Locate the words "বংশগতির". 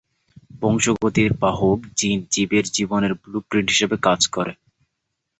0.61-1.31